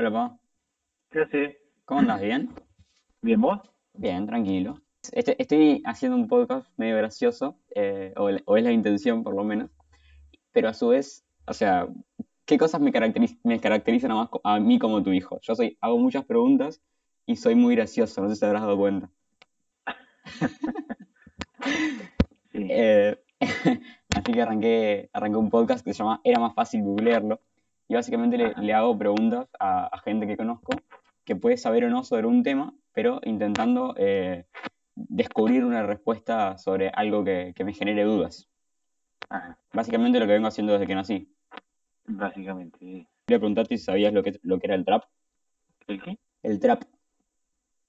[0.00, 0.38] Hola, pa.
[1.10, 1.56] ¿Qué haces?
[1.84, 2.22] ¿Cómo andas?
[2.22, 2.48] ¿Bien?
[3.20, 3.60] ¿Bien vos?
[3.92, 4.80] Bien, tranquilo.
[5.12, 9.68] Este- estoy haciendo un podcast medio gracioso, eh, o, es la intención por lo menos,
[10.52, 11.86] pero a su vez, o sea,
[12.46, 15.38] ¿qué cosas me caracteriz- me caracterizan a, más a mí como tu hijo?
[15.42, 16.80] Yo soy, hago muchas preguntas
[17.26, 19.10] y soy muy gracioso, no sé si te habrás dado cuenta.
[22.52, 22.66] Sí.
[22.70, 23.22] Eh,
[24.16, 27.38] así que arranqué, arranqué un podcast que se llama Era más fácil googlearlo.
[27.90, 30.70] Y básicamente le, hago preguntas a, a gente que conozco
[31.24, 34.46] que puede saber o no sobre un tema, pero intentando eh,
[34.94, 38.48] descubrir una respuesta sobre algo que, que me genere dudas.
[39.28, 41.34] Ajá, Básicamente lo que vengo haciendo desde que nací.
[42.06, 42.78] básicamente.
[42.78, 43.08] sí.
[43.26, 45.02] Quería preguntarte si sabías lo que, lo que era el trap.
[45.88, 46.16] ¿El qué?
[46.44, 46.84] El trap.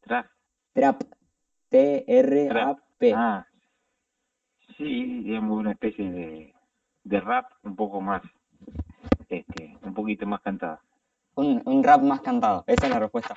[0.00, 0.26] Trap.
[0.72, 1.02] Trap.
[1.68, 3.12] T-R-A-P.
[3.14, 3.46] Ah,
[4.78, 6.54] sí, digamos una especie de,
[7.04, 8.22] de rap un poco más,
[9.28, 10.80] este, un poquito más cantado.
[11.34, 12.64] Un, un rap más cantado.
[12.66, 13.34] Esa es la respuesta.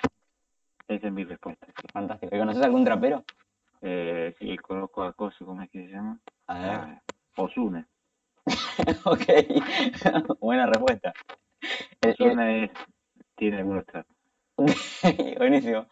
[0.87, 1.65] Esa es mi respuesta.
[1.67, 2.35] Sí, Fantástico.
[2.35, 3.23] ¿Y ¿Conoces algún trapero?
[3.81, 6.19] eh, sí conozco a Coso, ¿cómo es que se llama?
[6.47, 6.71] A ver.
[6.71, 7.01] Ah,
[7.37, 7.87] Ozuna.
[9.05, 10.37] ok.
[10.39, 11.13] Buena respuesta.
[12.01, 12.71] El- el- Ozuna es,
[13.35, 14.09] tiene algunos traps.
[15.37, 15.85] Buenísimo.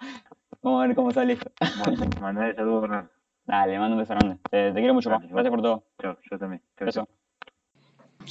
[0.61, 1.51] Vamos a ver cómo sale esto.
[1.79, 3.09] Bueno, mandale saludos, Bernardo.
[3.45, 4.37] Dale, mando un beso grande.
[4.49, 5.27] Te, te quiero mucho, Dale.
[5.27, 5.83] Gracias por todo.
[5.99, 6.61] Chao, yo también.
[6.77, 7.05] Chao, Beso.
[7.05, 7.20] chao.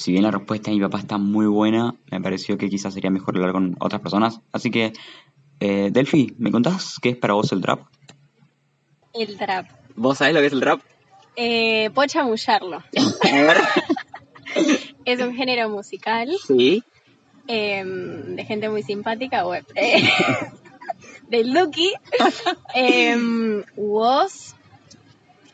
[0.01, 3.11] Si bien la respuesta de mi papá está muy buena, me pareció que quizás sería
[3.11, 4.41] mejor hablar con otras personas.
[4.51, 4.95] Así que,
[5.61, 7.81] eh, Delphi, ¿me contás qué es para vos el trap?
[9.13, 9.67] El trap.
[9.97, 10.81] ¿Vos sabés lo que es el trap?
[11.37, 12.83] Eh, puedo chamullarlo.
[15.05, 16.83] Es un género musical Sí.
[17.47, 19.65] eh, de gente muy simpática, web.
[21.29, 21.93] Del Duki.
[22.75, 24.55] Eh, Woz.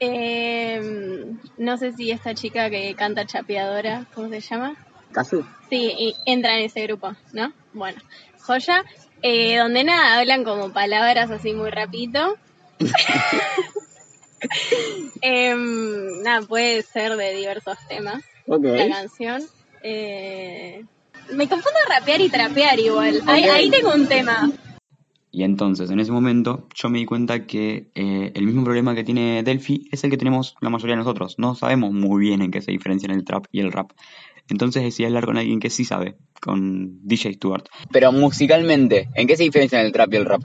[0.01, 4.77] Eh, no sé si esta chica que canta chapeadora, ¿cómo se llama?
[5.13, 5.45] ¿Casu?
[5.71, 7.53] Sí, y entra en ese grupo, ¿no?
[7.73, 8.01] Bueno,
[8.41, 8.85] joya.
[9.23, 12.37] Eh, donde nada, hablan como palabras así muy rapidito.
[15.23, 19.43] Em, nada, puede ser de diversos temas la canción.
[19.83, 20.85] Eh,
[21.33, 23.23] me confundo rapear y trapear igual.
[23.27, 24.51] Ahí, ahí tengo un tema.
[25.37, 29.05] Y entonces, en ese momento, yo me di cuenta que eh, el mismo problema que
[29.05, 31.35] tiene Delphi es el que tenemos la mayoría de nosotros.
[31.37, 33.91] No sabemos muy bien en qué se diferencian el trap y el rap.
[34.49, 37.67] Entonces decidí hablar con alguien que sí sabe, con DJ Stewart.
[37.93, 40.43] Pero musicalmente, ¿en qué se diferencian el trap y el rap?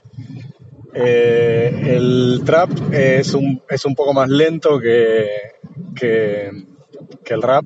[0.94, 5.26] Eh, el trap es un, es un poco más lento que,
[5.96, 6.52] que,
[7.24, 7.64] que el rap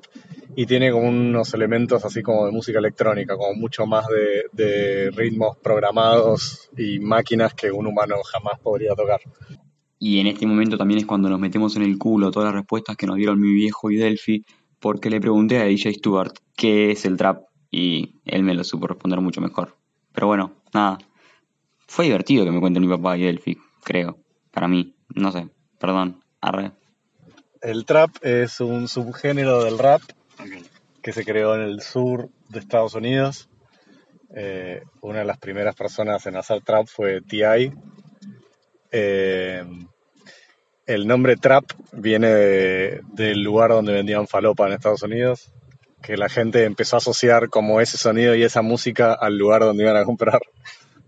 [0.55, 5.11] y tiene como unos elementos así como de música electrónica, como mucho más de, de
[5.11, 9.19] ritmos programados y máquinas que un humano jamás podría tocar.
[9.99, 12.95] Y en este momento también es cuando nos metemos en el culo todas las respuestas
[12.95, 14.45] que nos dieron mi viejo y Delphi,
[14.79, 18.87] porque le pregunté a DJ Stewart qué es el trap y él me lo supo
[18.87, 19.75] responder mucho mejor.
[20.13, 20.97] Pero bueno, nada.
[21.87, 24.17] Fue divertido que me cuenten mi papá y Delphi, creo.
[24.51, 25.49] Para mí, no sé,
[25.79, 26.21] perdón.
[26.39, 26.71] Arre.
[27.61, 30.01] El trap es un subgénero del rap
[31.01, 33.49] que se creó en el sur de Estados Unidos.
[34.35, 37.71] Eh, una de las primeras personas en hacer trap fue T.I.
[38.91, 39.63] Eh,
[40.85, 45.51] el nombre trap viene de- del lugar donde vendían falopa en Estados Unidos,
[46.01, 49.83] que la gente empezó a asociar como ese sonido y esa música al lugar donde
[49.83, 50.39] iban a comprar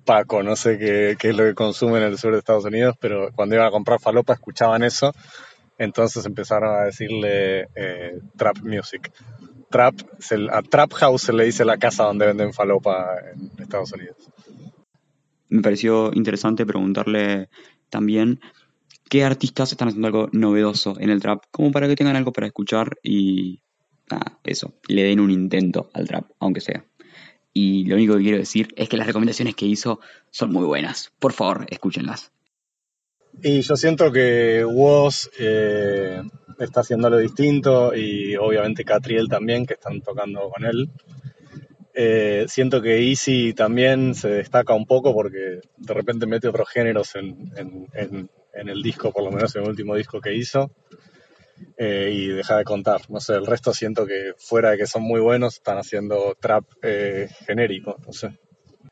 [0.06, 2.96] Paco, no sé qué, qué es lo que consumen en el sur de Estados Unidos,
[3.00, 5.14] pero cuando iban a comprar falopa escuchaban eso,
[5.78, 9.12] entonces empezaron a decirle eh, trap music.
[9.70, 13.92] Trap, se- a Trap House se le dice la casa donde venden falopa en Estados
[13.94, 14.16] Unidos.
[15.50, 17.50] Me pareció interesante preguntarle
[17.90, 18.40] también
[19.10, 22.48] qué artistas están haciendo algo novedoso en el trap, como para que tengan algo para
[22.48, 23.62] escuchar y
[24.44, 26.86] eso, le den un intento al trap, aunque sea.
[27.54, 30.00] Y lo único que quiero decir es que las recomendaciones que hizo
[30.32, 31.12] son muy buenas.
[31.20, 32.32] Por favor, escúchenlas.
[33.44, 36.22] Y yo siento que Woz eh,
[36.60, 40.90] está haciendo algo distinto y obviamente Catriel también, que están tocando con él.
[41.94, 47.16] Eh, siento que Easy también se destaca un poco porque de repente mete otros géneros
[47.16, 50.72] en, en- en- en el disco, por lo menos en el último disco que hizo,
[51.78, 53.02] eh, y deja de contar.
[53.10, 56.64] No sé, el resto siento que fuera de que son muy buenos, están haciendo trap
[56.82, 58.40] eh, genérico, no sé.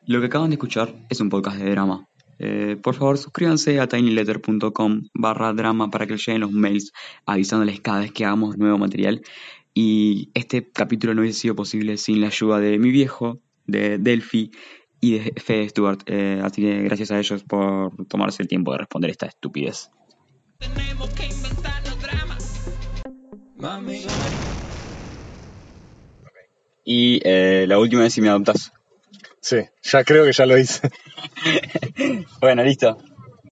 [0.06, 2.08] Lo que acaban de escuchar es un podcast de drama.
[2.38, 6.92] Eh, por favor, suscríbanse a tinyletter.com barra drama para que les lleguen los mails
[7.24, 9.22] avisándoles cada vez que hagamos nuevo material.
[9.74, 14.50] Y este capítulo no hubiese sido posible sin la ayuda de mi viejo, de Delphi
[15.00, 16.00] y de Fede Stewart.
[16.06, 19.90] Eh, así que gracias a ellos por tomarse el tiempo de responder esta estupidez.
[20.58, 22.38] Tenemos que inventarnos drama.
[23.58, 24.00] Mami.
[26.84, 28.72] Y eh, la última vez si me adoptas.
[29.48, 30.90] Sí, ya creo que ya lo hice.
[32.40, 32.98] Bueno, listo.